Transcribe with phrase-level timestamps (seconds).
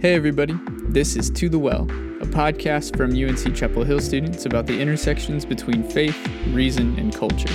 [0.00, 0.58] Hey, everybody.
[0.88, 5.44] This is To the Well, a podcast from UNC Chapel Hill students about the intersections
[5.44, 6.16] between faith,
[6.54, 7.52] reason, and culture.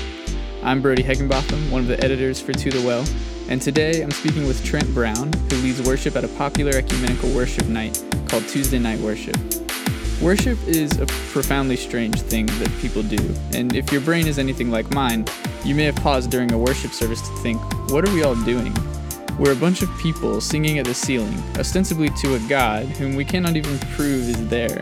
[0.62, 3.04] I'm Brody Heckenbotham, one of the editors for To the Well,
[3.50, 7.66] and today I'm speaking with Trent Brown, who leads worship at a popular ecumenical worship
[7.66, 9.36] night called Tuesday Night Worship.
[10.22, 13.18] Worship is a profoundly strange thing that people do,
[13.56, 15.26] and if your brain is anything like mine,
[15.64, 17.60] you may have paused during a worship service to think,
[17.90, 18.72] what are we all doing?
[19.38, 23.26] We're a bunch of people singing at the ceiling, ostensibly to a God whom we
[23.26, 24.82] cannot even prove is there,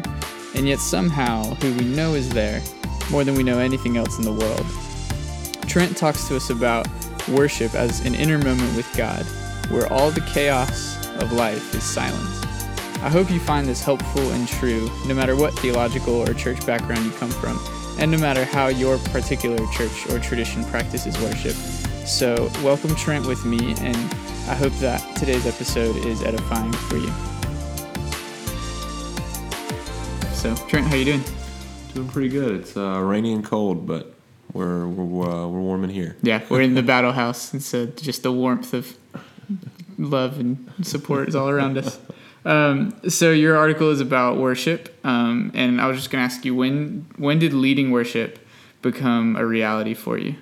[0.53, 2.61] and yet somehow who we know is there
[3.09, 4.65] more than we know anything else in the world.
[5.67, 6.87] Trent talks to us about
[7.29, 9.25] worship as an inner moment with God,
[9.71, 12.29] where all the chaos of life is silent.
[13.01, 17.03] I hope you find this helpful and true, no matter what theological or church background
[17.03, 17.59] you come from,
[17.97, 21.55] and no matter how your particular church or tradition practices worship.
[22.05, 23.95] So, welcome Trent with me, and
[24.49, 27.07] I hope that today's episode is edifying for you.
[30.33, 31.23] So, Trent, how you doing?
[31.93, 32.55] Doing pretty good.
[32.59, 34.13] It's uh, rainy and cold, but
[34.51, 36.17] we're we're, uh, we're warm in here.
[36.21, 38.97] Yeah, we're in the battle house, and so just the warmth of
[39.97, 41.99] love and support is all around us.
[42.43, 46.53] Um, so your article is about worship, um, and I was just gonna ask you
[46.53, 48.39] when when did leading worship
[48.81, 50.35] become a reality for you?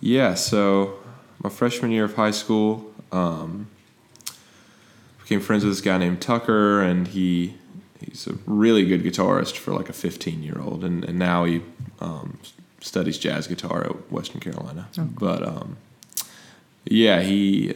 [0.00, 0.98] Yeah, so
[1.42, 3.68] my freshman year of high school, um,
[5.22, 7.54] became friends with this guy named Tucker, and he
[8.00, 11.62] he's a really good guitarist for like a 15 year old, and, and now he
[12.00, 12.38] um,
[12.80, 14.88] studies jazz guitar at Western Carolina.
[14.92, 15.06] Oh, cool.
[15.18, 15.76] But um,
[16.84, 17.74] yeah, he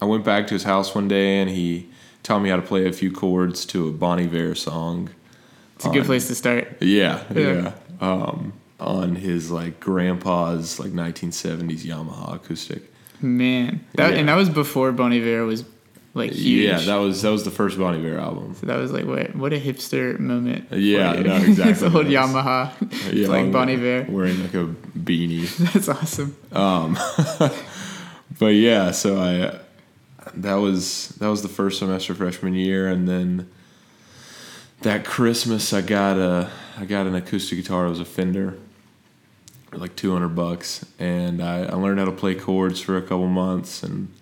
[0.00, 1.88] I went back to his house one day, and he
[2.22, 5.10] taught me how to play a few chords to a Bon Iver song.
[5.76, 6.78] It's a good place to start.
[6.80, 7.72] Yeah, Yeah.
[8.00, 8.08] yeah.
[8.08, 12.92] Um, on his like grandpa's like 1970s Yamaha acoustic.
[13.22, 14.18] Man, that Yeah.
[14.18, 15.64] and that was before Bon Iver was
[16.12, 16.64] like huge.
[16.68, 18.54] Yeah, that was that was the first Bon Iver album.
[18.54, 20.66] so that was like what what a hipster moment.
[20.70, 21.72] Yeah, no, exactly.
[21.72, 24.06] it's a whole That was- Yamaha, Yeah, like I'm Bon Iver.
[24.10, 24.66] wearing like a
[24.98, 25.46] beanie.
[25.72, 26.36] That's awesome.
[26.52, 26.98] Um,
[28.38, 29.58] but yeah, so I
[30.34, 33.48] that was that was the first semester freshman year, and then
[34.82, 37.86] that Christmas I got a I got an acoustic guitar.
[37.86, 38.58] It was a Fender,
[39.78, 43.26] like two hundred bucks, and I, I learned how to play chords for a couple
[43.28, 44.12] months, and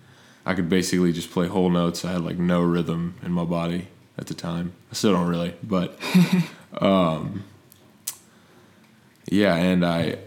[0.45, 2.05] I could basically just play whole notes.
[2.05, 4.73] I had like no rhythm in my body at the time.
[4.91, 5.99] I still don't really, but
[6.81, 7.43] um,
[9.29, 10.17] yeah, and I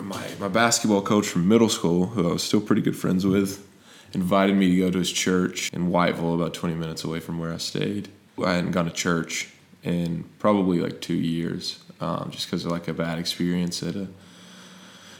[0.00, 3.66] my my basketball coach from middle school, who I was still pretty good friends with,
[4.12, 7.52] invited me to go to his church in Whiteville, about 20 minutes away from where
[7.52, 8.08] I stayed.
[8.42, 9.50] I hadn't gone to church
[9.82, 14.08] in probably like two years, um, just because of like a bad experience at a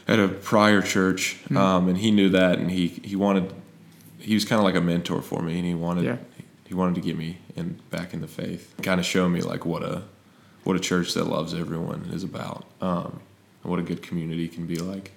[0.07, 3.53] at a prior church, um, and he knew that, and he he wanted
[4.19, 6.17] he was kind of like a mentor for me, and he wanted Yeah.
[6.65, 9.65] he wanted to get me in back in the faith, kind of show me like
[9.65, 10.03] what a
[10.63, 13.19] what a church that loves everyone is about, um,
[13.63, 15.11] and what a good community can be like.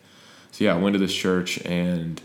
[0.53, 2.21] So yeah, I went to this church, and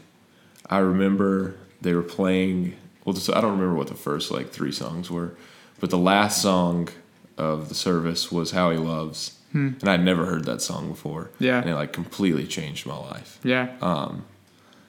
[0.70, 2.76] I remember they were playing.
[3.06, 5.34] Well, so I don't remember what the first like three songs were,
[5.80, 6.90] but the last song
[7.38, 11.30] of the service was "How He Loves," and I'd never heard that song before.
[11.40, 11.60] Yeah.
[11.62, 13.40] and it like completely changed my life.
[13.44, 14.26] Yeah, Um,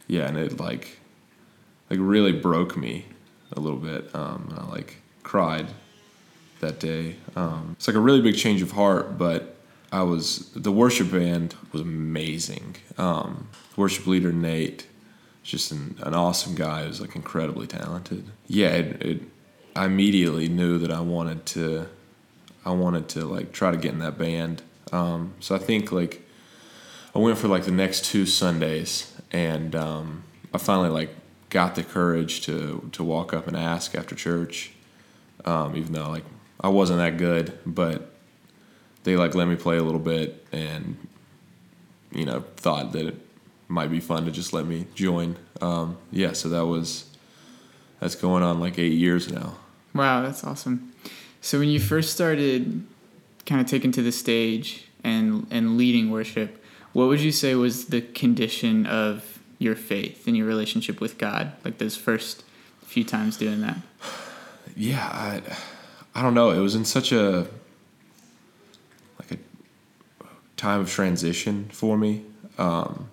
[0.07, 0.99] yeah, and it like
[1.91, 3.07] like really broke me
[3.53, 4.09] a little bit.
[4.15, 5.67] Um, and I like cried
[6.61, 7.17] that day.
[7.37, 9.57] Um, it's like a really big change of heart, but
[9.91, 12.77] I was the worship band was amazing.
[12.99, 14.87] Um, worship leader Nate,
[15.43, 16.87] just an, an awesome guy.
[16.87, 18.25] Was like incredibly talented.
[18.47, 19.23] Yeah, it, it,
[19.75, 21.89] I immediately knew that I wanted to.
[22.65, 24.63] I wanted to like try to get in that band.
[24.93, 26.23] Um, so I think like
[27.15, 30.25] I went for like the next two Sundays, and um,
[30.55, 31.11] I finally like
[31.51, 34.73] got the courage to to walk up and ask after church,
[35.45, 36.25] um, even though like
[36.61, 38.13] I wasn't that good, but
[39.05, 40.97] they like let me play a little bit, and
[42.13, 43.17] you know thought that it
[43.69, 45.37] might be fun to just let me join.
[45.61, 47.11] Um, yeah, so that was
[48.01, 49.57] that's going on like eight years now.
[49.95, 50.92] wow, that's awesome.
[51.43, 52.87] So when you first started,
[53.45, 57.87] kind of taking to the stage and and leading worship, what would you say was
[57.87, 61.53] the condition of your faith and your relationship with God?
[61.65, 62.45] Like those first
[62.93, 63.77] few times doing that.
[64.77, 65.41] yeah I,
[66.15, 67.47] I don't know it was in such a
[69.19, 69.39] like a
[70.59, 72.23] time of transition for me
[72.59, 73.09] um,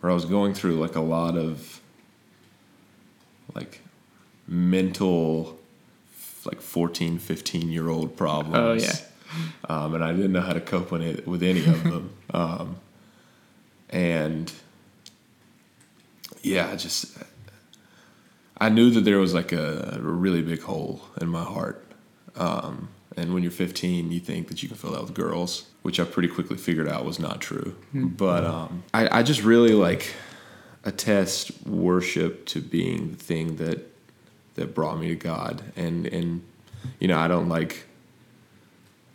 [0.00, 1.80] where i was going through like a lot of
[3.54, 3.80] like
[4.48, 5.56] mental
[6.46, 9.46] like 14 15 year old problems Oh, yeah.
[9.68, 12.76] um, and i didn't know how to cope with, it, with any of them um,
[13.90, 14.52] and
[16.42, 17.16] yeah I just
[18.58, 21.84] I knew that there was like a, a really big hole in my heart.
[22.36, 26.00] Um, and when you're 15, you think that you can fill that with girls, which
[26.00, 27.76] I pretty quickly figured out was not true.
[27.92, 30.14] But um, I, I just really like
[30.84, 33.86] attest worship to being the thing that
[34.56, 35.62] that brought me to God.
[35.76, 36.42] And and
[36.98, 37.84] you know, I don't like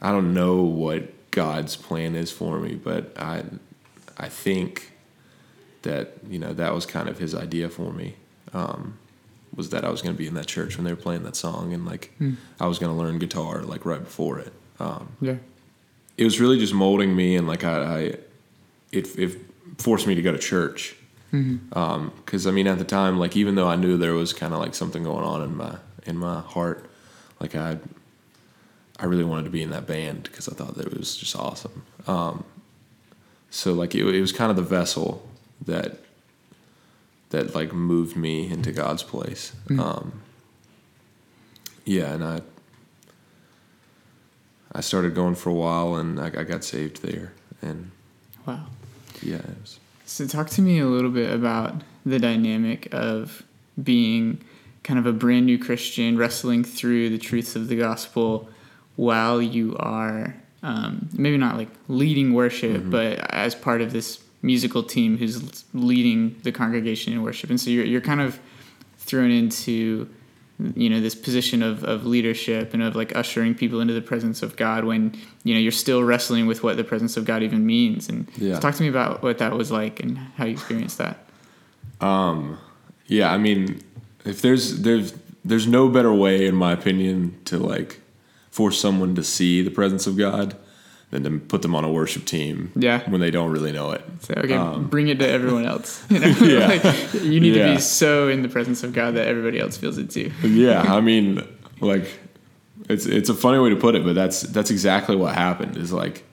[0.01, 3.43] I don't know what God's plan is for me, but I
[4.17, 4.91] I think
[5.83, 8.15] that you know that was kind of His idea for me.
[8.53, 8.97] Um,
[9.55, 11.35] was that I was going to be in that church when they were playing that
[11.35, 12.13] song, and like
[12.59, 14.53] I was going to learn guitar like right before it.
[14.79, 15.35] Um, Yeah.
[16.17, 17.99] it was really just molding me, and like I, I
[18.91, 19.37] it it
[19.77, 20.95] forced me to go to church.
[21.31, 24.59] Because I mean, at the time, like even though I knew there was kind of
[24.59, 26.89] like something going on in my in my heart,
[27.39, 27.77] like I
[28.99, 31.35] I really wanted to be in that band because I thought that it was just
[31.35, 31.83] awesome.
[32.07, 32.43] Um,
[33.49, 35.27] so like it, it was kind of the vessel
[35.65, 35.97] that
[37.29, 39.53] that like moved me into God's place.
[39.79, 40.21] Um,
[41.85, 42.41] yeah, and I
[44.73, 47.91] I started going for a while, and I, I got saved there, and
[48.45, 48.67] Wow.
[49.21, 49.79] yeah, it was,
[50.11, 51.73] So talk to me a little bit about
[52.05, 53.43] the dynamic of
[53.81, 54.41] being
[54.83, 58.49] kind of a brand new Christian, wrestling through the truths of the gospel
[58.97, 64.83] while you are um, maybe not like leading worship, but as part of this musical
[64.83, 67.49] team who's leading the congregation in worship.
[67.49, 68.37] And so you're, you're kind of
[68.97, 70.09] thrown into
[70.75, 74.41] you know this position of, of leadership and of like ushering people into the presence
[74.41, 75.13] of god when
[75.43, 78.59] you know you're still wrestling with what the presence of god even means and Yeah.
[78.59, 81.15] talk to me about what that was like and how you experienced that
[81.99, 82.57] um,
[83.07, 83.31] yeah.
[83.31, 83.81] I mean,
[84.25, 85.13] if there's there's
[85.45, 87.99] there's no better way, in my opinion, to like
[88.49, 90.55] force someone to see the presence of God
[91.11, 92.71] than to put them on a worship team.
[92.75, 93.07] Yeah.
[93.09, 94.03] when they don't really know it.
[94.21, 96.67] so okay bring it to everyone else you know Um, Yeah.
[96.67, 99.97] like you need to be so in the presence of god that everybody else feels
[99.97, 101.45] it too yeah, I mean,
[101.81, 102.07] like,
[102.89, 105.77] it's it's a funny way to put it, but that's that's exactly what happened.
[105.77, 106.23] Is like,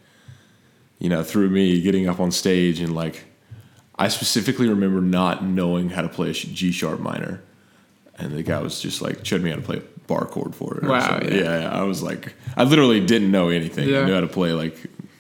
[0.99, 3.25] you know, through me getting up on stage and like,
[3.99, 7.43] I specifically remember not knowing how to play a G sharp minor,
[8.19, 10.79] and the guy was just like showed me how to play a bar chord for
[10.79, 10.85] it.
[10.85, 11.35] Wow, yeah.
[11.35, 11.71] yeah, yeah.
[11.71, 13.89] I was like, I literally didn't know anything.
[13.89, 14.01] Yeah.
[14.01, 14.77] I knew how to play like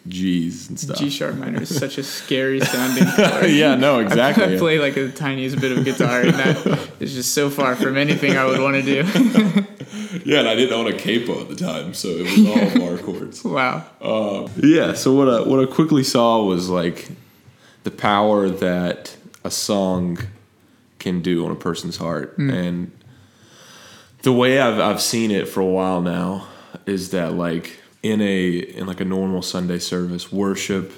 [0.08, 0.98] G's and stuff.
[0.98, 3.50] g sharp minor is such a scary sounding chord.
[3.50, 4.56] yeah, no, exactly.
[4.56, 7.96] I, play like the tiniest bit of guitar, and that is just so far from
[7.96, 8.96] anything I would want to do.
[10.24, 12.98] yeah, and I didn't own a capo at the time, so it was all bar
[12.98, 13.44] chords.
[13.44, 13.84] wow.
[14.00, 14.94] Um, yeah.
[14.94, 17.08] So what I what I quickly saw was like
[17.84, 20.18] the power that a song
[20.98, 22.92] can do on a person's heart, and
[24.22, 26.48] the way I've I've seen it for a while now
[26.86, 30.92] is that like in a in like a normal Sunday service, worship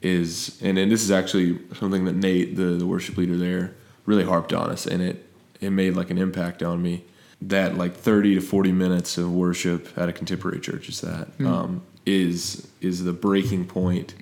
[0.00, 3.74] is and, and this is actually something that Nate, the, the worship leader there,
[4.06, 5.26] really harped on us and it
[5.60, 7.04] it made like an impact on me.
[7.40, 11.82] That like thirty to forty minutes of worship at a contemporary church is that um,
[12.06, 14.14] is is the breaking point,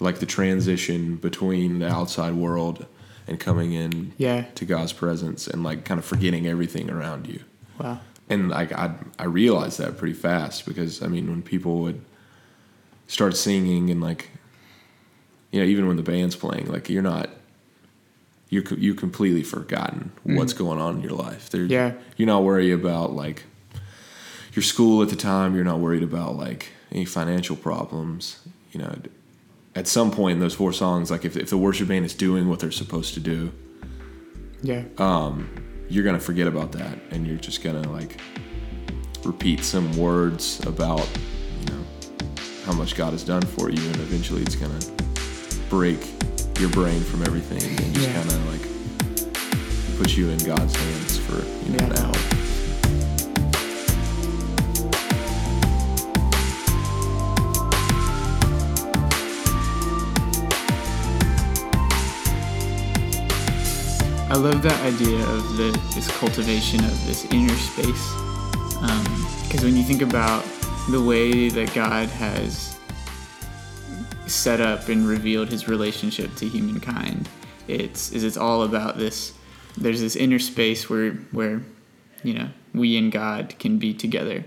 [0.00, 2.86] like the transition between the outside world
[3.26, 4.46] and coming in Yeah.
[4.56, 7.40] to God's presence and like kind of forgetting everything around you
[7.78, 8.00] Wow.
[8.28, 12.00] and like I I realized that pretty fast because I mean when people would
[13.06, 14.30] start singing and like
[15.50, 17.28] you know even when the band's playing like you're not
[18.48, 20.36] you're co- you completely forgotten mm-hmm.
[20.36, 21.48] what's going on in your life.
[21.48, 21.92] There, Yeah.
[22.18, 23.44] you're not worried about like
[24.52, 25.54] your school at the time.
[25.54, 28.40] You're not worried about like any financial problems.
[28.72, 28.94] You know,
[29.74, 32.48] at some point in those four songs, like if if the worship band is doing
[32.48, 33.52] what they're supposed to do,
[34.62, 34.84] Yeah.
[34.98, 35.48] Um,
[35.88, 38.20] you're gonna forget about that and you're just gonna like
[39.24, 41.06] repeat some words about
[41.60, 41.84] you know
[42.64, 44.78] how much God has done for you and eventually it's gonna
[45.68, 45.98] break
[46.60, 48.14] your brain from everything and just Yeah.
[48.22, 51.90] kind of like put you in God's hands for you know Yeah.
[51.90, 52.41] an hour.
[64.32, 68.14] I love that idea of the this cultivation of this inner space,
[69.42, 70.42] because when you think about
[70.88, 72.78] the way that God has
[74.26, 77.28] set up and revealed His relationship to humankind,
[77.68, 79.34] it's is it's all about this.
[79.76, 81.60] There's this inner space where where
[82.24, 84.46] you know we and God can be together,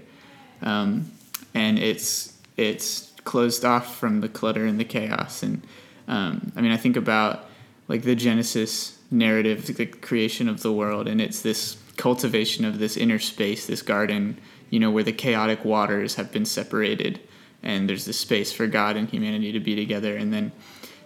[0.64, 1.12] um,
[1.54, 5.44] and it's it's closed off from the clutter and the chaos.
[5.44, 5.62] And
[6.08, 7.46] um, I mean, I think about
[7.88, 12.98] like the Genesis narrative, the creation of the world, and it's this cultivation of this
[12.98, 14.38] inner space, this garden,
[14.70, 17.20] you know, where the chaotic waters have been separated,
[17.64, 20.18] and there's this space for God and humanity to be together.
[20.18, 20.52] And then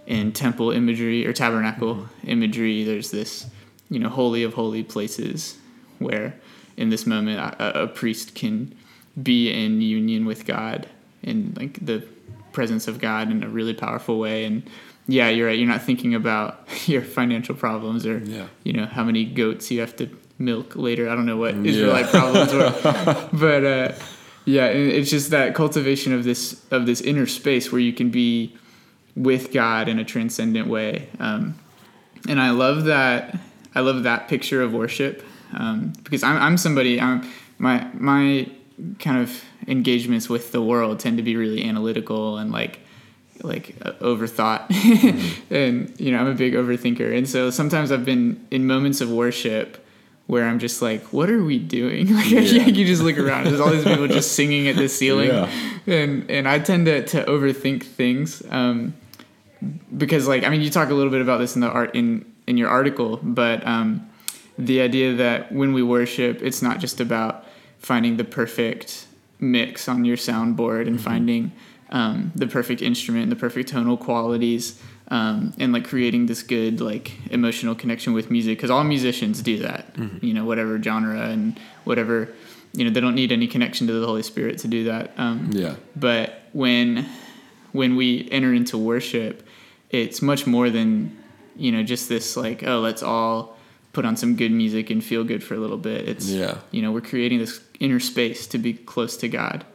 [0.07, 2.29] in temple imagery or tabernacle mm-hmm.
[2.29, 3.47] imagery, there's this,
[3.89, 5.57] you know, holy of holy places
[5.99, 6.33] where
[6.77, 8.75] in this moment a, a priest can
[9.21, 10.87] be in union with God
[11.21, 12.03] in like the
[12.51, 14.45] presence of God in a really powerful way.
[14.45, 14.63] And
[15.17, 15.57] yeah, you're right.
[15.59, 16.49] You're not thinking about
[16.87, 18.47] your financial problems or Yeah.
[18.63, 20.05] you know how many goats you have to
[20.37, 21.09] milk later.
[21.09, 22.71] I don't know what Israelite problems were,
[23.33, 23.91] but uh,
[24.45, 28.55] yeah, it's just that cultivation of this of this inner space where you can be
[29.15, 31.09] with God in a transcendent way.
[31.19, 31.57] Um,
[32.27, 33.37] and I love that.
[33.75, 35.23] I love that picture of worship
[35.53, 36.99] um, because I'm, I'm somebody.
[37.01, 38.49] I'm my my
[38.99, 42.79] kind of engagements with the world tend to be really analytical and like
[43.43, 44.65] like uh, overthought.
[45.51, 47.15] And you know i'm a big overthinker.
[47.17, 49.85] And so sometimes i've been in moments of worship
[50.27, 52.13] where i'm just like what are we doing?
[52.13, 52.41] Like Yeah.
[52.65, 53.45] you just look around.
[53.45, 55.29] There's all these people just singing at the ceiling.
[55.29, 55.49] Yeah.
[55.87, 58.93] and and i tend to, to overthink things um,
[59.97, 62.25] because like i mean you talk a little bit about this in the art in
[62.47, 64.07] in your article but um,
[64.57, 67.45] the idea that when we worship it's not just about
[67.79, 69.07] finding the perfect
[69.39, 71.51] mix on your soundboard and finding
[71.91, 74.79] um, the perfect instrument the perfect tonal qualities
[75.09, 79.57] um, and like creating this good like emotional connection with music because all musicians do
[79.59, 79.85] that
[80.21, 82.29] you know whatever genre and whatever
[82.73, 85.49] you know they don't need any connection to the holy spirit to do that um,
[85.51, 85.75] Yeah.
[85.95, 87.05] but when
[87.71, 89.45] when we enter into worship
[89.89, 91.17] it's much more than
[91.55, 93.57] you know just this like oh let's all
[93.93, 96.59] put on some good music and feel good for a little bit it's Yeah.
[96.69, 99.65] you know we're creating this inner space to be close to god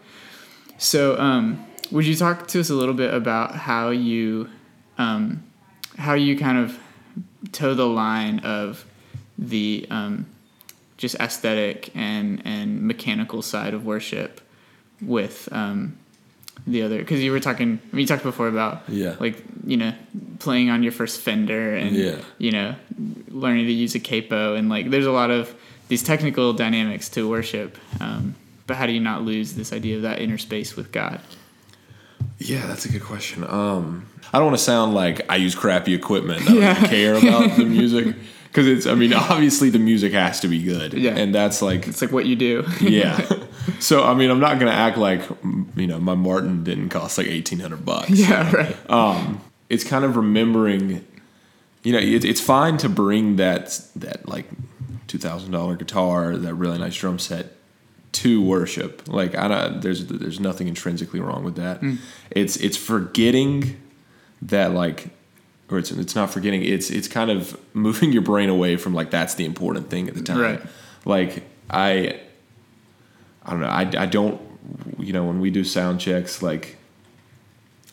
[0.78, 4.48] so um, would you talk to us a little bit about how you
[4.98, 5.42] um,
[5.98, 6.78] how you kind of
[7.52, 8.84] toe the line of
[9.38, 10.26] the um,
[10.96, 14.40] just aesthetic and and mechanical side of worship
[15.00, 15.96] with um,
[16.66, 19.16] the other because you were talking I mean, you talked before about Yeah.
[19.20, 19.92] like you know
[20.38, 22.16] playing on your first Fender and Yeah.
[22.38, 22.74] you know
[23.28, 25.54] learning to use a capo and like there's a lot of
[25.88, 28.34] these technical dynamics to worship um,
[28.66, 31.20] but how do you not lose this idea of that inner space with God
[32.38, 33.44] Yeah, that's a good question.
[33.44, 36.42] Um, I don't want to sound like I use crappy equipment.
[36.42, 36.86] I don't Yeah.
[36.88, 38.14] care about the music
[38.48, 38.86] because it's.
[38.86, 40.92] I mean, obviously the music has to be good.
[40.94, 41.16] Yeah.
[41.16, 43.20] and that's like it's like what you do yeah.
[43.80, 45.22] So I mean, I'm not gonna act like
[45.76, 48.10] you know my Martin didn't cost like eighteen hundred bucks.
[48.10, 51.04] yeah right Um, it's kind of remembering.
[51.82, 54.46] You know, it, it's fine to bring that that like
[55.06, 57.56] two thousand dollar guitar, that really nice drum set
[58.14, 59.02] to worship.
[59.08, 61.80] Like I don't, there's there's nothing intrinsically wrong with that.
[61.80, 61.98] Mm.
[62.30, 63.80] It's it's forgetting
[64.42, 65.08] that like
[65.70, 69.10] or it's it's not forgetting it's it's kind of moving your brain away from like
[69.10, 70.38] that's the important thing at the time.
[70.40, 70.62] Right.
[71.04, 72.20] Like I
[73.44, 73.68] I don't know.
[73.68, 74.40] I, I don't
[74.98, 76.76] you know when we do sound checks like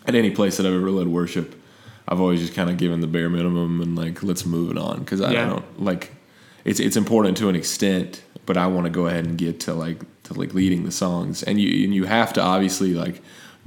[0.06, 1.56] at any place that I've ever led worship,
[2.08, 5.00] I've always just kind of given the bare minimum and like let's move it on
[5.00, 5.48] because I Yeah.
[5.50, 6.12] don't like
[6.64, 9.74] it's it's important to an extent, but I want to go ahead and get to
[9.74, 13.22] like to like leading the songs and you and you have to obviously like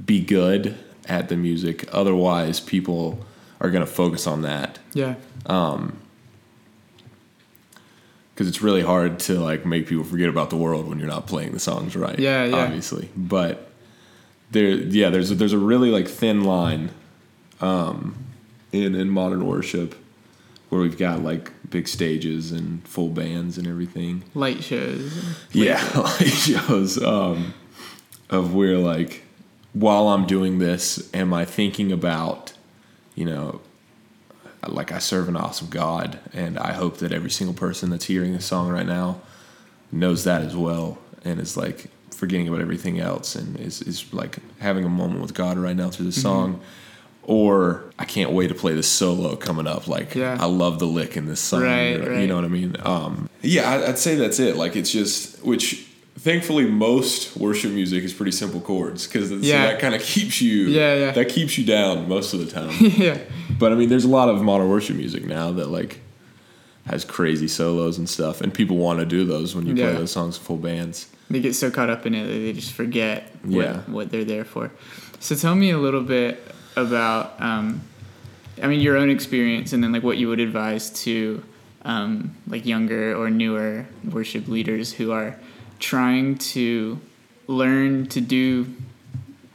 [0.05, 0.77] be good
[1.09, 3.25] at the music, otherwise people
[3.59, 5.15] are gonna focus on that yeah
[5.47, 5.97] Um,
[8.29, 11.25] because it's really hard to like make people forget about the world when you're not
[11.25, 12.19] playing the songs right.
[12.19, 12.57] Yeah, yeah.
[12.57, 13.71] Obviously, but
[14.51, 16.91] there, yeah, there's a, there's a really like thin line,
[17.59, 18.15] um,
[18.71, 19.95] in in modern worship,
[20.69, 24.23] where we've got like big stages and full bands and everything.
[24.33, 27.53] light shows Yeah, light shows um,
[28.29, 29.23] of where like
[29.75, 32.53] while I'm doing this, am I thinking about,
[33.13, 33.59] you know,
[34.65, 38.33] like I serve an awesome God, and I hope that every single person that's hearing
[38.33, 39.21] this song right now
[39.91, 44.37] knows that as well, and is like forgetting about everything else, and is is like
[44.59, 46.61] having a moment with God right now through this song.
[47.27, 49.87] Or I can't wait to play this solo coming up.
[49.87, 50.37] Like Yeah.
[50.39, 51.63] I love the lick in this song.
[51.63, 52.21] Right, right.
[52.21, 52.75] You know what I mean?
[52.83, 54.55] Um, yeah, I- I'd say that's it.
[54.55, 59.65] Like it's just which thankfully most worship music is pretty simple chords because Yeah.
[59.67, 61.11] that kind of keeps you Yeah, yeah.
[61.11, 62.71] that keeps you down most of the time.
[62.79, 63.17] yeah
[63.57, 66.01] but I mean, there's a lot of modern worship music now that like
[66.87, 69.89] has crazy solos and stuff, and people want to do those when you Yeah.
[69.89, 71.07] play those songs full bands.
[71.27, 73.77] they get so caught up in it that they just forget what, Yeah.
[73.87, 74.71] what they're there for.
[75.19, 76.39] So tell me a little bit
[76.75, 77.81] about, um,
[78.61, 81.43] I mean, your own experience, and then like what you would advise to
[81.83, 85.39] um, like younger or newer worship leaders who are
[85.79, 86.99] trying to
[87.47, 88.67] learn to do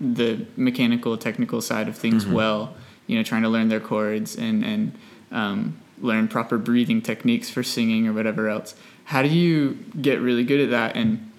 [0.01, 2.75] the mechanical, technical side of things well.
[3.07, 4.93] You know, trying to learn their chords and and
[5.33, 8.75] um, learn proper breathing techniques for singing or whatever else.
[9.05, 11.31] How do you get really good at that and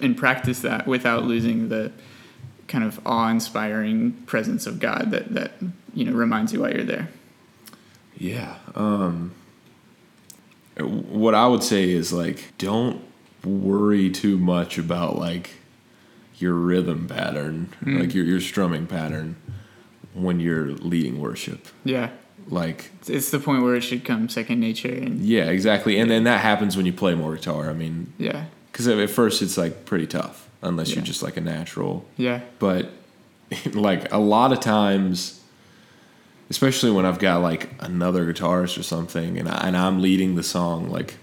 [0.00, 1.92] and practice that without losing the
[2.74, 5.52] kind of awe-inspiring presence of God that that
[5.94, 7.08] you know reminds you why you're there?
[8.18, 8.56] Yeah.
[8.74, 9.32] Um,
[10.78, 13.00] what I would say is like don't
[13.44, 15.50] worry too much about like
[16.38, 18.00] your rhythm pattern, Mm.
[18.00, 19.36] like your your strumming pattern
[20.14, 21.68] when you're leading worship.
[21.84, 22.10] Yeah.
[22.48, 25.98] Like It's- It's the point where it should come second nature and yeah, exactly.
[25.98, 27.70] And then that happens when you play more guitar.
[27.70, 28.46] I mean, yeah.
[28.74, 30.96] Because at first it's like pretty tough unless Yeah.
[30.96, 32.04] you're just like a natural.
[32.16, 32.40] Yeah.
[32.58, 32.90] But
[33.72, 35.40] like a lot of times,
[36.50, 40.42] especially when I've got like another guitarist or something, and I, and I'm leading the
[40.42, 41.14] song, like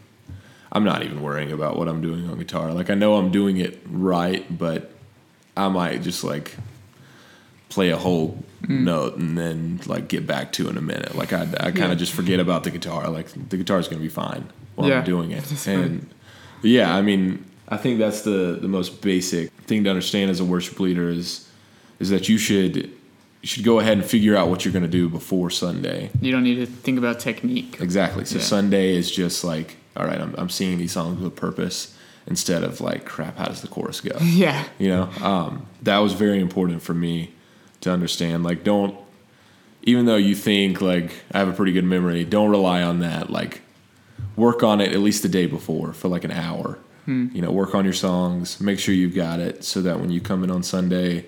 [0.71, 2.71] I'm not even worrying about what I'm doing on guitar.
[2.73, 4.89] Like I know I'm doing it right, but
[5.57, 6.55] I might just like
[7.67, 8.79] play a whole mm.
[8.79, 11.15] note and then like get back to in a minute.
[11.15, 11.91] Like I, I kind Yeah.
[11.91, 13.09] of just forget about the guitar.
[13.09, 14.99] Like the guitar's gonna be fine while Yeah.
[14.99, 15.43] I'm doing it.
[15.67, 16.07] And
[16.61, 20.45] yeah, I mean, I think that's the the most basic thing to understand as a
[20.45, 21.47] worship leader is
[21.99, 25.09] is that you should you should go ahead and figure out what you're gonna do
[25.09, 26.09] before Sunday.
[26.21, 27.77] You don't need to think about technique.
[27.79, 28.25] Exactly.
[28.25, 28.43] So Yeah.
[28.43, 31.95] Sunday is just like, all right, I'm I'm singing these songs with purpose
[32.27, 34.15] instead of like, crap, how does the chorus go?
[34.21, 34.63] Yeah.
[34.77, 37.33] you know um, that was very important for me
[37.81, 38.95] to understand like don't
[39.81, 43.31] even though you think like i have a pretty good memory don't rely on that
[43.31, 43.61] like
[44.35, 47.27] work on it at least the day before for like an hour hmm.
[47.33, 50.21] you know work on your songs make sure you've got it so that when you
[50.21, 51.25] come in on sunday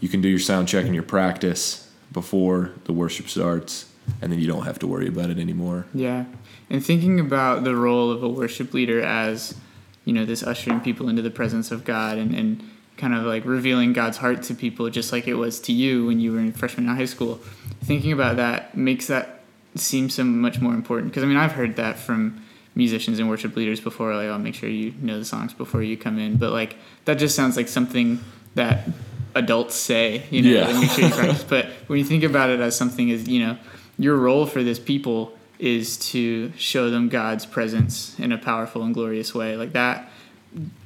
[0.00, 3.90] you can do your sound check and your practice before the worship starts
[4.22, 6.24] and then you don't have to worry about it anymore Yeah.
[6.68, 9.56] And thinking about the role of a worship leader as,
[10.04, 12.62] you know, this ushering people into the presence of God and, and
[12.96, 16.20] kind of like revealing God's heart to people just like it was to you when
[16.20, 17.40] you were in freshman in high school.
[17.82, 19.39] Thinking about that makes that
[19.74, 21.12] seem so much more important.
[21.12, 22.42] Because I mean, I've heard that from
[22.74, 25.96] musicians and worship leaders before, like, I'll make sure you know the songs before you
[25.96, 26.36] come in.
[26.36, 28.20] But like, that just sounds like something
[28.54, 28.88] that
[29.34, 30.80] adults say, you know, Yeah.
[30.80, 31.44] make sure you practice.
[31.44, 33.56] But when you think about it as something as, you know,
[33.98, 38.94] your role for this people is to show them God's presence in a powerful and
[38.94, 39.56] glorious way.
[39.56, 40.10] Like that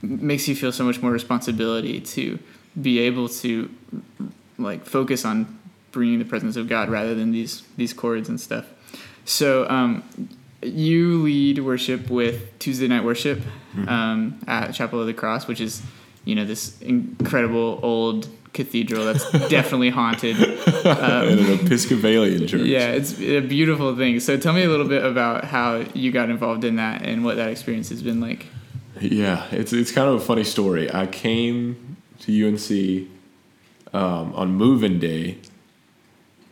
[0.02, 2.38] makes you feel so much more responsibility to
[2.80, 3.70] be able to
[4.58, 5.58] like focus on
[5.92, 8.66] bringing the presence of God rather than these these chords and stuff.
[9.24, 10.02] So um,
[10.62, 13.40] you lead worship with Tuesday night worship
[13.86, 15.82] um, at Chapel of the Cross, which is
[16.24, 20.36] you know this incredible old cathedral that's definitely haunted.
[20.84, 24.20] in an episcopalian church Yeah, it's a beautiful thing.
[24.20, 27.36] So tell me a little bit about how you got involved in that and what
[27.36, 28.46] that experience has been like.
[29.00, 30.92] Yeah, it's it's kind of a funny story.
[30.92, 33.08] I came to UNC
[33.92, 35.38] um, on moving day.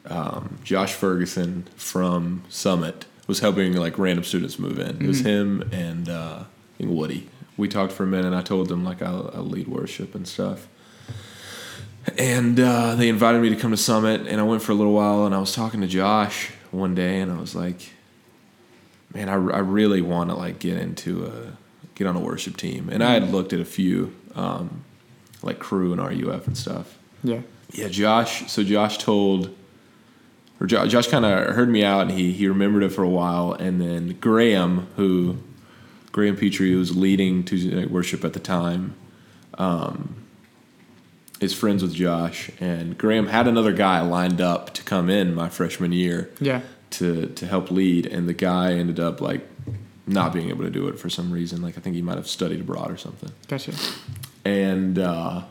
[0.06, 5.00] Um, Josh Ferguson from Summit was helping like random students move in.
[5.02, 7.28] It was him and uh, I think Woody.
[7.56, 8.26] We talked for a minute.
[8.26, 10.68] and I told them like I'll, I'll lead worship and stuff.
[12.18, 14.92] And uh, they invited me to come to Summit, and I went for a little
[14.92, 15.24] while.
[15.24, 17.92] And I was talking to Josh one day, and I was like,
[19.14, 21.56] "Man, I, I really want to like get into a
[21.94, 24.82] get on a worship team." And I had looked at a few, um,
[25.42, 26.98] like Cru and RUF and stuff.
[27.22, 27.42] Yeah.
[27.72, 28.50] Yeah, Josh.
[28.50, 29.54] So Josh told,
[30.60, 33.08] or Jo- Josh kind of heard me out, and he he remembered it for a
[33.08, 33.52] while.
[33.52, 35.38] And then Graham, who
[36.12, 38.94] Graham Petrie, who was leading Tuesday night worship at the time,
[39.58, 40.14] um,
[41.40, 42.50] is friends with Josh.
[42.60, 46.60] And Graham had another guy lined up to come in my freshman year Yeah.
[46.90, 49.48] to to help lead, and the guy ended up like
[50.06, 51.62] not being able to do it for some reason.
[51.62, 53.72] Like I think he might have studied abroad or something Gotcha.
[54.44, 55.42] and uh,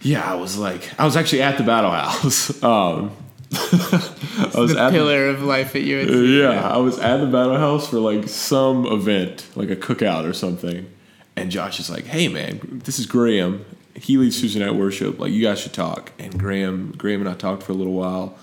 [0.00, 2.62] yeah, I was like, I was actually at the Battle House.
[2.62, 3.12] Um,
[3.54, 6.10] I was the at the- pillar of life at UNC.
[6.10, 10.32] yeah, I was at the Battle House for like some event, like a cookout or
[10.32, 10.90] something.
[11.36, 13.64] And Josh is like, "Hey, man, this is Graham.
[13.94, 15.18] He leads Tuesday night worship.
[15.18, 18.36] Like, you guys should talk." And Graham, Graham and I talked for a little while,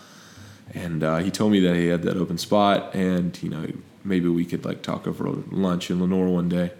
[0.73, 3.65] and uh, he told me that he had that open spot, and you know,
[4.03, 6.71] maybe we could like talk over lunch in Lenoir one day.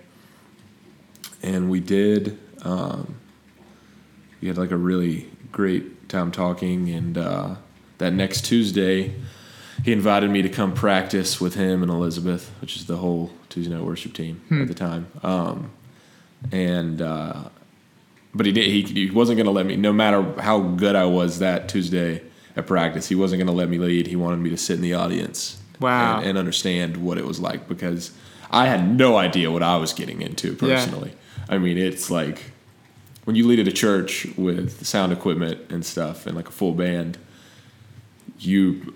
[1.43, 2.37] And we did.
[2.63, 3.15] Um,
[4.41, 7.55] we had like a really great time talking, and uh,
[8.01, 9.13] that next Tuesday
[9.85, 13.73] he invited me to come practice with him and Elizabeth, which is the whole Tuesday
[13.73, 15.07] night worship team at the time.
[15.23, 15.71] Um,
[16.51, 17.45] and uh,
[18.33, 21.05] but he did he, he wasn't going to let me no matter how good I
[21.05, 22.21] was that Tuesday
[22.55, 24.81] at practice he wasn't going to let me lead he wanted me to sit in
[24.81, 26.17] the audience Wow.
[26.19, 28.11] and, and understand what it was like because
[28.51, 31.13] I had no idea what I was getting into personally
[31.49, 32.51] I mean it's like
[33.25, 36.73] when you lead at a church with sound equipment and stuff and like a full
[36.73, 37.17] band
[38.41, 38.93] you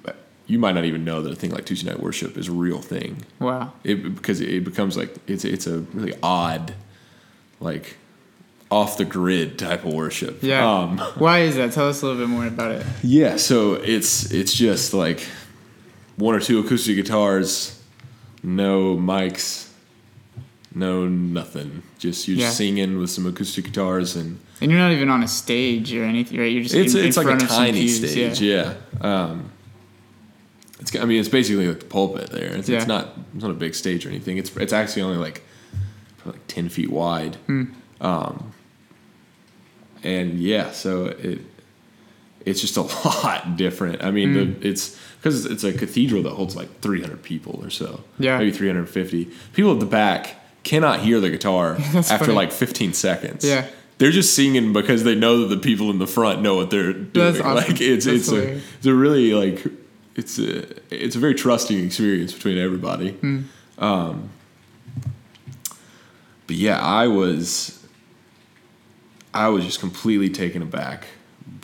[0.48, 2.80] you might not even know that a thing like Tuesday night worship is a real
[2.80, 3.74] thing Wow.
[3.84, 6.74] it because it becomes like it's it's a really odd
[7.60, 7.98] like
[8.72, 10.68] off the grid type of worship Yeah.
[10.68, 11.72] um Why is that?
[11.72, 12.86] Tell us a little bit more about it.
[13.04, 15.22] yeah so it's it's just like
[16.18, 17.82] one or two acoustic guitars
[18.44, 19.70] no mics,
[20.76, 21.82] no nothing.
[21.98, 22.50] Just you're Yeah.
[22.52, 26.38] singing with some acoustic guitars and And you're not even on a stage or anything,
[26.38, 26.52] right?
[26.52, 28.74] You're just it's in, in it's like a front of some tiny stage, yeah.
[29.02, 29.52] Um,
[30.80, 32.54] it's I mean it's basically like the pulpit there.
[32.56, 32.78] It's, Yeah.
[32.80, 34.38] it's not it's not a big stage or anything.
[34.38, 35.42] It's it's actually only like
[36.18, 37.36] probably like ten feet wide.
[37.48, 37.64] Hmm.
[38.02, 38.52] Um,
[40.04, 41.40] and yeah, so it
[42.46, 42.82] it's just a
[43.26, 44.04] lot different.
[44.04, 44.60] I mean, Hmm.
[44.60, 48.04] the, it's because it's a cathedral that holds like 300 people or so.
[48.20, 48.38] Yeah.
[48.38, 49.28] maybe 350.
[49.54, 52.34] People at the back cannot hear the guitar after funny.
[52.34, 53.46] like 15 seconds.
[53.46, 53.68] Yeah.
[53.98, 56.92] They're just singing because they know that the people in the front know what they're
[56.92, 57.12] doing.
[57.14, 57.56] That's awesome.
[57.56, 59.66] Like it's That's it's a, it's a really like
[60.16, 63.12] it's a it's a very trusting experience between everybody.
[63.12, 63.44] Hmm.
[63.78, 64.30] Um,
[66.48, 67.82] but yeah, I was
[69.34, 71.08] I was just completely taken aback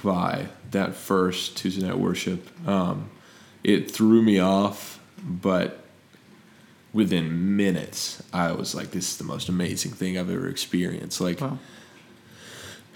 [0.02, 2.48] by that first Tuesday night worship.
[2.66, 3.10] Um,
[3.64, 5.81] it threw me off, but
[6.94, 11.40] within minutes, I was like, "This is the most amazing thing I've ever experienced." Like,
[11.42, 11.58] Wow.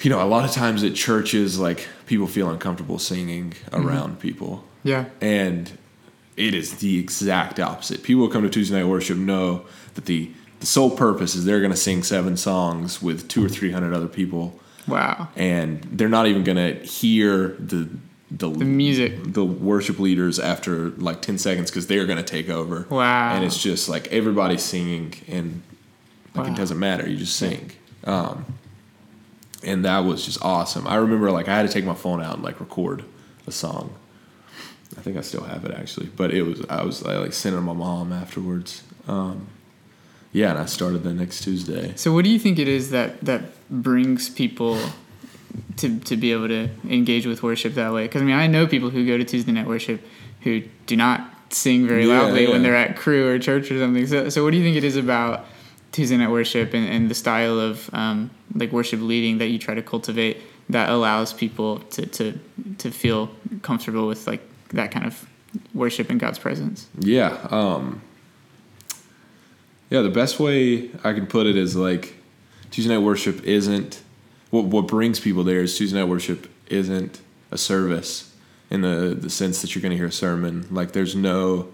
[0.02, 3.88] you know, a lot of times at churches, like people feel uncomfortable singing mm-hmm.
[3.88, 5.06] around people, Yeah.
[5.22, 5.72] and
[6.36, 8.04] it is the exact opposite.
[8.04, 10.30] People who come to Tuesday night worship know that the
[10.62, 13.94] the sole purpose is they're going to sing seven songs with two or three hundred
[13.94, 15.28] other people, Wow.
[15.36, 17.90] and they're not even going to hear the
[18.38, 19.14] the, The music.
[19.34, 22.86] the worship leaders after like 10 seconds because they're going to take over.
[22.90, 23.34] Wow.
[23.36, 25.62] and it's just like everybody's singing and
[26.36, 26.54] like Wow.
[26.54, 27.08] it doesn't matter.
[27.10, 27.72] You just sing.
[28.04, 28.46] Um,
[29.64, 30.86] and that was just awesome.
[30.86, 33.04] I remember like i had to take my phone out and like record
[33.48, 33.94] a song.
[34.98, 36.08] I think i still have it actually.
[36.08, 38.84] But it was i was I, like sending my mom afterwards.
[39.08, 39.48] Um,
[40.34, 41.94] yeah and i started the next tuesday.
[41.96, 44.78] So, what do you think it is that that brings people
[45.78, 48.04] to to be able to engage with worship that way?
[48.04, 50.02] Because I mean, I know people who go to Tuesday night worship
[50.42, 54.06] who do not sing very Yeah, loudly when they're at Cru or church or something.
[54.08, 55.46] So, so what do you think it is about
[55.92, 59.74] Tuesday night worship and, and the style of um, like worship leading that you try
[59.74, 62.40] to cultivate that allows people to to
[62.78, 63.30] to feel
[63.62, 65.28] comfortable with like that kind of
[65.74, 66.88] worship in God's presence?
[67.00, 67.38] Yeah.
[67.50, 68.02] Um,
[69.90, 72.16] yeah, the best way I can put it is like
[72.72, 74.02] Tuesday night worship isn't
[74.52, 77.20] what what brings people there is Tuesday night worship isn't
[77.52, 78.34] a service
[78.70, 80.66] in the the sense that you're going to hear a sermon.
[80.72, 81.70] Like there's no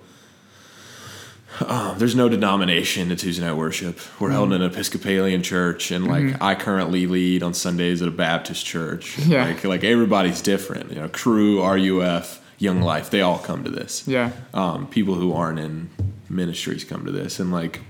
[1.68, 4.00] um, there's no denomination to Tuesday night worship.
[4.20, 8.12] We're held in an Episcopalian church, and like I currently lead on Sundays at a
[8.12, 9.20] Baptist church.
[9.20, 9.46] Yeah.
[9.46, 10.90] Like like everybody's different.
[10.92, 14.32] You know, Cru, RUF, Young Life, they all come to this Yeah.
[14.54, 15.90] um, people who aren't in
[16.30, 17.82] ministries come to this and like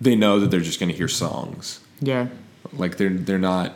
[0.00, 2.28] they know that they're just going to hear songs Yeah.
[2.76, 3.74] Like they're they're not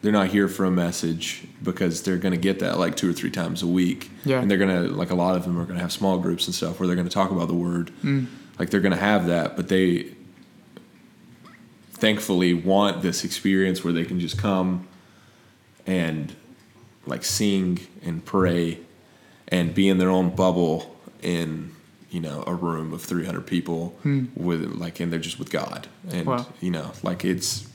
[0.00, 3.12] they're not here for a message because they're going to get that like two or
[3.12, 4.10] three times a week.
[4.24, 4.40] Yeah.
[4.40, 6.46] and they're going to like a lot of them are going to have small groups
[6.46, 7.90] and stuff where they're going to talk about the word.
[8.04, 8.26] Mm.
[8.58, 10.14] Like they're going to have that but they
[11.90, 14.86] thankfully want this experience where they can just come
[15.86, 16.34] and
[17.06, 18.78] like sing and pray
[19.48, 21.74] and be in their own bubble in
[22.10, 24.26] you know a room of 300 people hmm.
[24.36, 25.88] with like and they're just with god.
[26.10, 26.46] And Wow.
[26.60, 27.67] you know like it's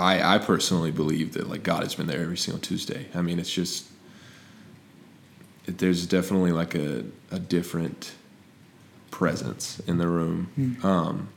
[0.00, 3.06] i i personally believe that like god has been there every single tuesday.
[3.14, 3.86] I mean it's just
[5.66, 8.12] it, there's definitely like a, a different
[9.10, 10.38] presence in the room.
[10.82, 11.28] Um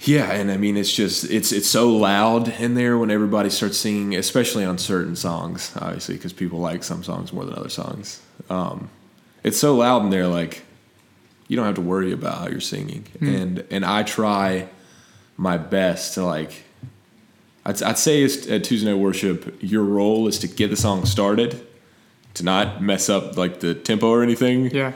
[0.00, 3.78] yeah, and I mean it's just it's it's so loud in there when everybody starts
[3.78, 8.22] singing, especially on certain songs, obviously because people like some songs more than other songs.
[8.48, 8.90] Um,
[9.42, 10.62] it's so loud in there, like
[11.48, 14.68] you don't have to worry about how you're singing, and and I try
[15.38, 16.64] my best to like.
[17.64, 21.06] I'd, I'd say it's, at Tuesday night worship, your role is to get the song
[21.06, 21.64] started,
[22.34, 24.92] to not mess up like the tempo or anything Yeah.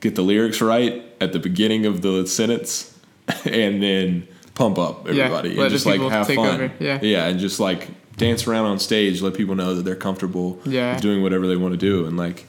[0.00, 2.96] get the lyrics right at the beginning of the sentence
[3.44, 6.38] and then pump up Yeah, everybody let and just like have fun.
[6.38, 6.98] over, yeah.
[7.02, 10.98] Yeah, and just like dance around on stage, let people know that they're comfortable Yeah.
[11.00, 12.06] doing whatever they want to do.
[12.06, 12.46] And like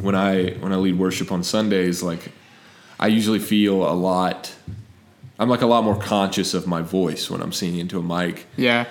[0.00, 2.32] when I when I lead worship on Sundays, like
[2.98, 4.54] I usually feel a lot
[5.38, 8.46] I'm like a lot more conscious of my voice when I'm singing into a mic.
[8.56, 8.86] Yeah.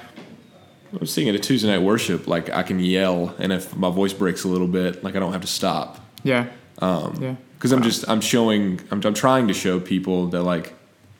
[0.92, 4.14] When I'm singing at Tuesday night worship, like I can yell and if my voice
[4.14, 6.48] breaks a little bit, like I don't have to stop Yeah.
[6.80, 7.36] Um, yeah.
[7.58, 10.74] because I'm just I'm showing I'm, I'm trying to show people that like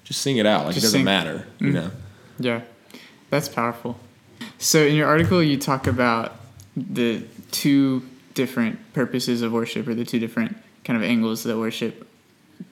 [0.04, 1.06] just sing it out like Just it doesn't sing.
[1.06, 1.92] matter you know
[2.40, 2.62] Yeah,
[3.30, 3.98] that's powerful.
[4.60, 6.34] So in your article, you talk about
[6.78, 12.06] the two different purposes of worship, or the two different kind of angles that worship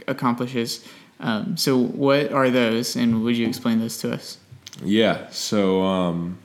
[0.08, 0.86] accomplishes.
[1.24, 4.38] Um, so what are those, and would you explain those to us?
[4.84, 6.38] yeah so um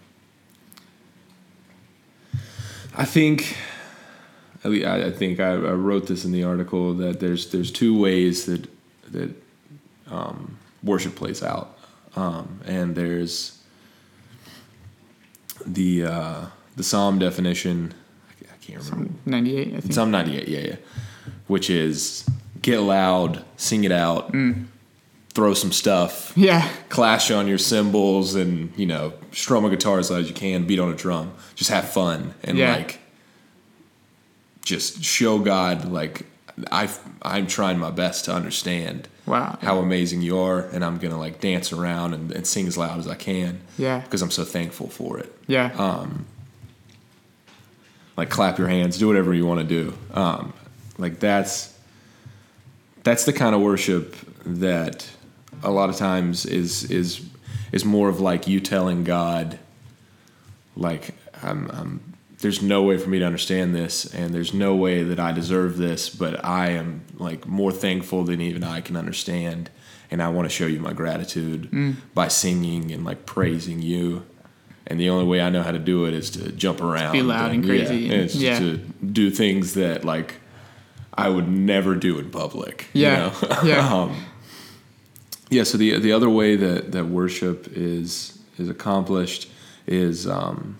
[2.94, 3.56] I think
[4.64, 8.46] I, I think I, I wrote this in the article that there's there's two ways
[8.46, 8.68] that
[9.12, 9.30] that
[10.10, 11.78] um, worship plays out,
[12.16, 13.62] um, and there's
[15.64, 17.94] the uh, the psalm definition.
[18.42, 19.14] I can't remember.
[19.26, 19.68] Ninety eight.
[19.76, 19.94] I think.
[19.94, 20.76] Psalm 98, yeah, yeah.
[21.46, 22.28] Which is
[22.62, 24.34] get loud, sing it out,
[25.34, 26.68] throw some stuff, yeah.
[26.88, 30.66] clash on your cymbals, and you know, strum a guitar as loud as you can,
[30.66, 32.74] beat on a drum, just have fun and Yeah.
[32.76, 32.98] like,
[34.64, 36.26] just show God like
[36.72, 36.88] I
[37.22, 39.58] I'm trying my best to understand Wow.
[39.62, 42.98] how amazing you are, and I'm gonna like dance around and, and sing as loud
[42.98, 44.00] as I can Yeah.
[44.00, 45.70] because I'm so thankful for it Yeah.
[45.78, 46.26] um,
[48.16, 49.94] like clap your hands, do whatever you want to do.
[50.12, 50.52] Um,
[50.98, 51.72] like that's
[53.08, 55.08] that's the kind of worship that
[55.62, 57.24] a lot of times is is
[57.72, 59.58] is more of like you telling God,
[60.76, 65.02] like I'm, I'm there's no way for me to understand this, and there's no way
[65.04, 69.70] that I deserve this, but I am like more thankful than even I can understand,
[70.10, 71.96] and I want to show you my gratitude mm.
[72.12, 74.26] by singing and like praising you.
[74.86, 77.22] And the only way I know how to do it is to jump around, Be
[77.22, 78.10] loud and yeah, crazy.
[78.10, 78.58] it's Yeah.
[78.58, 80.34] to do things that like
[81.18, 82.86] I would never do in public.
[82.92, 83.16] you Yeah.
[83.42, 83.58] know?
[83.64, 83.94] Yeah.
[83.94, 84.24] um,
[85.50, 85.64] yeah.
[85.64, 89.50] So the the other way that that worship is is accomplished
[89.86, 90.76] is um,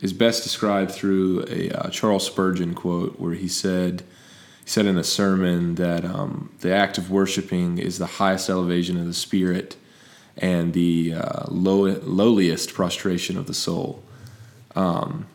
[0.00, 4.02] is best described through a uh, Charles Spurgeon quote where he said
[4.64, 8.98] he said in a sermon that um, the act of worshiping is the highest elevation
[8.98, 9.76] of the spirit
[10.38, 14.02] and the uh, low, lowliest prostration of the soul.
[14.74, 15.26] Um,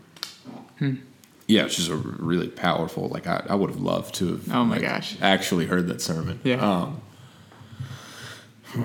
[1.52, 3.10] Yeah, it's just a really powerful.
[3.10, 4.52] Like I, I would have loved to have.
[4.54, 5.18] Oh my like, gosh.
[5.22, 6.40] Actually heard that sermon.
[6.46, 6.56] Yeah.
[6.56, 7.02] Um,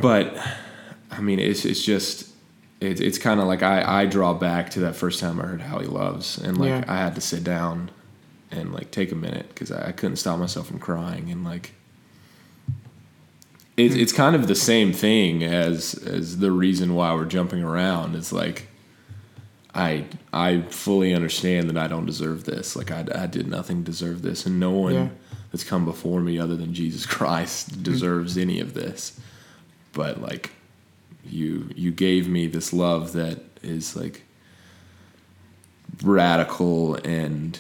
[0.01, 0.37] but
[1.13, 2.29] I mean, it's it's just
[2.81, 5.61] it's it's kind of like I I draw back to that first time I heard
[5.61, 6.85] How He Loves, and like Yeah.
[6.89, 7.91] I had to sit down
[8.51, 11.73] and like take a minute because I, I couldn't stop myself from crying and like.
[13.77, 18.17] It's, it's kind of the same thing as as the reason why we're jumping around.
[18.17, 18.69] It's like
[19.77, 22.75] I I fully understand that I don't deserve this.
[22.75, 25.09] Like I, I did nothing to deserve this, and no one Yeah.
[25.53, 28.41] that's come before me other than Jesus Christ deserves mm-hmm.
[28.41, 29.21] any of this.
[29.93, 30.53] But like
[31.25, 34.23] you you gave me this love that is like
[36.03, 37.59] radical and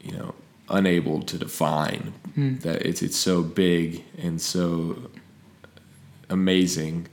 [0.00, 0.34] you know
[0.70, 2.56] unable to define hmm.
[2.58, 5.10] that it's it's so big and so
[6.28, 7.06] amazing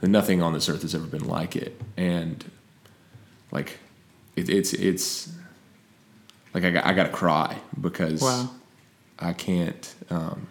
[0.00, 2.44] that nothing on this earth has ever been like it and
[3.52, 3.78] like
[4.34, 5.30] it, it's it's
[6.54, 8.50] like I got, I got to cry because Wow.
[9.18, 10.48] I can't um,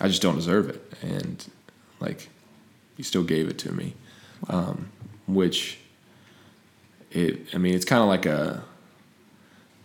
[0.00, 1.46] I just don't deserve it and
[2.00, 2.28] like
[2.96, 3.94] you still gave it to me
[4.48, 4.88] um,
[5.28, 5.78] which
[7.10, 8.62] it I mean it's kind of like a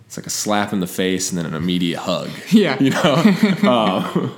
[0.05, 2.81] it's like a slap in the face and then an immediate hug Yeah.
[2.81, 3.15] you know
[3.69, 4.35] um,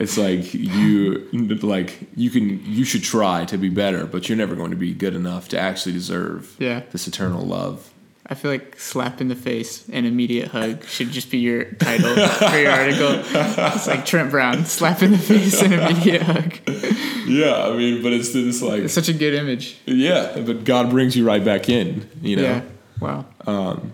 [0.00, 1.28] it's like you
[1.62, 4.92] like you can you should try to be better but you're never going to be
[4.94, 6.82] good enough to actually deserve Yeah.
[6.92, 7.88] this eternal love
[8.24, 12.14] I feel like slap in the face and immediate hug should just be your title
[12.14, 13.20] for your article.
[13.74, 16.52] It's like Trent Brown, slap in the face and immediate hug.
[17.26, 19.76] yeah i mean but it's this like It's such a good image.
[19.86, 22.62] yeah but god brings you right back in you know Yeah.
[23.00, 23.24] Wow.
[23.46, 23.92] um,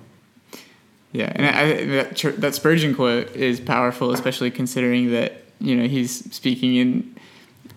[1.12, 6.32] Yeah, and I, that that Spurgeon quote is powerful, especially considering that you know he's
[6.34, 7.16] speaking in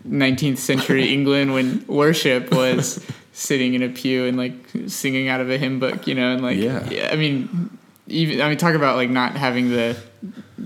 [0.08, 4.54] 19th century England when worship was sitting in a pew and like
[4.88, 6.88] singing out of a hymn book, you know, and like Yeah.
[6.90, 7.70] yeah I mean,
[8.08, 9.96] even I mean, talk about like not having the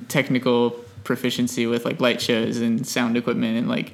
[0.07, 0.71] technical
[1.03, 3.93] proficiency with like light shows and sound equipment and like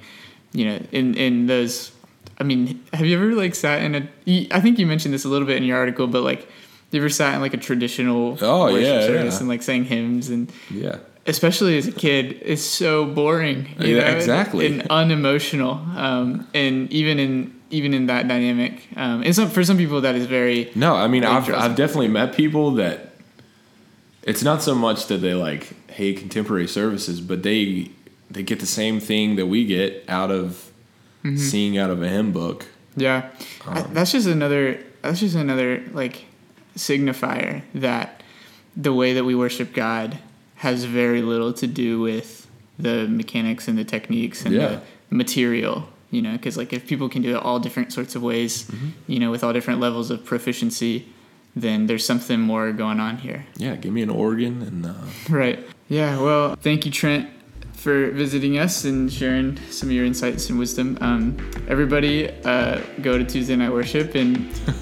[0.54, 1.92] you know in in those.
[2.40, 4.48] I mean, have you ever like sat in a?
[4.52, 6.48] I think you mentioned this a little bit in your article, but like.
[6.94, 9.40] You ever sat in like a traditional Oh, worship yeah, service yeah.
[9.40, 14.12] and like sang hymns and yeah especially as a kid it's so boring you Yeah,
[14.12, 14.66] know, exactly.
[14.68, 19.78] and unemotional um, and even in even in that dynamic um, and some for some
[19.78, 23.12] people that is very No, I mean, I've, I've definitely met people that
[24.24, 27.90] it's not so much that they like hate contemporary services, but they
[28.30, 30.68] they get the same thing that we get out of
[31.24, 31.38] Mm-hmm.
[31.38, 32.66] seeing out of a hymn book.
[32.98, 33.30] Yeah,
[33.68, 34.80] I- Um, that's just another.
[35.04, 36.26] That's just another like
[36.76, 38.24] signifier that
[38.76, 40.18] the way that we worship God
[40.66, 42.48] has very little to do with
[42.78, 44.68] the mechanics and the techniques and Yeah.
[44.68, 45.88] the material.
[46.12, 48.88] You know, because like if people can do it all different sorts of ways, Mm-hmm.
[49.08, 51.06] you know, with all different levels of proficiency,
[51.56, 53.46] then there's something more going on here.
[53.58, 54.94] Yeah, give me an organ and uh,
[55.30, 55.60] Right.
[55.90, 56.20] Yeah.
[56.22, 57.30] Well, thank you, Trent,
[57.74, 60.98] for visiting us and sharing some of your insights and wisdom.
[61.02, 61.24] Um,
[61.68, 64.32] everybody, uh, go to Tuesday night worship and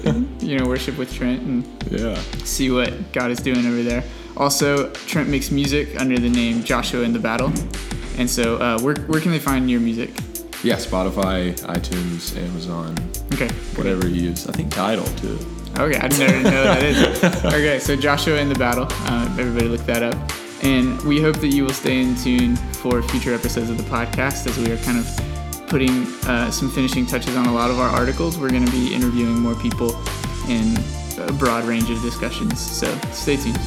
[0.42, 1.58] you know worship with Trent and
[1.90, 4.02] yeah, see what God is doing over there.
[4.36, 7.52] Also, Trent makes music under the name Joshua in the Battle.
[8.18, 10.10] And so, uh, where, where can they find your music?
[10.62, 12.94] Yeah, Spotify, iTunes, Amazon,
[13.32, 13.48] Okay.
[13.76, 14.46] whatever you use.
[14.46, 15.38] I think Tidal too.
[15.78, 17.44] Okay, I didn't know, know that is.
[17.44, 18.86] Okay, so Joshua in the Battle.
[18.90, 20.16] Uh, everybody look that up.
[20.62, 24.46] And we hope that you will stay in tune for future episodes of the podcast
[24.46, 27.88] as we are kind of putting uh, some finishing touches on a lot of our
[27.88, 28.36] articles.
[28.36, 29.96] We're going to be interviewing more people
[30.48, 30.76] in
[31.18, 32.60] a broad range of discussions.
[32.60, 33.58] So stay tuned.